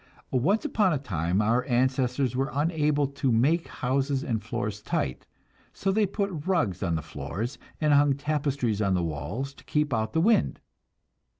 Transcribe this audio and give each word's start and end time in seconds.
Once 0.31 0.65
upon 0.65 0.91
a 0.91 0.97
time 0.97 1.43
our 1.43 1.63
ancestors 1.65 2.35
were 2.35 2.49
unable 2.53 3.05
to 3.05 3.31
make 3.31 3.67
houses 3.67 4.23
and 4.23 4.41
floors 4.43 4.81
tight, 4.81 5.17
and 5.27 5.67
so 5.73 5.91
they 5.91 6.07
put 6.07 6.47
rugs 6.47 6.81
on 6.81 6.95
the 6.95 7.03
floors 7.03 7.59
and 7.79 7.93
hung 7.93 8.13
tapestries 8.15 8.81
on 8.81 8.95
the 8.95 9.03
walls 9.03 9.53
to 9.53 9.63
keep 9.63 9.93
out 9.93 10.13
the 10.13 10.19
wind. 10.19 10.59